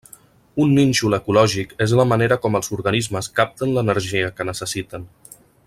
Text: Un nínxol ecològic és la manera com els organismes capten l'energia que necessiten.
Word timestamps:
Un 0.63 0.71
nínxol 0.77 1.15
ecològic 1.17 1.75
és 1.85 1.93
la 1.99 2.07
manera 2.13 2.39
com 2.47 2.59
els 2.61 2.71
organismes 2.79 3.29
capten 3.41 3.77
l'energia 3.77 4.33
que 4.41 4.49
necessiten. 4.53 5.07